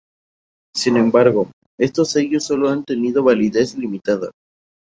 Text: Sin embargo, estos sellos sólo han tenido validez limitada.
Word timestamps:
Sin 0.75 0.97
embargo, 0.97 1.51
estos 1.79 2.09
sellos 2.09 2.45
sólo 2.45 2.69
han 2.69 2.83
tenido 2.83 3.21
validez 3.23 3.77
limitada. 3.77 4.31